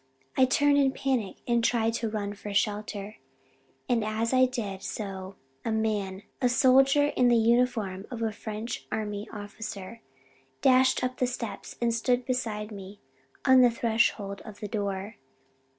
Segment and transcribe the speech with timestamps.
[0.35, 3.17] I turned in panic and tried to run for shelter,
[3.87, 8.87] and as I did so a man a soldier in the uniform of a French
[8.91, 10.01] army officer
[10.63, 12.99] dashed up the steps and stood beside me
[13.45, 15.17] on the threshold of the door.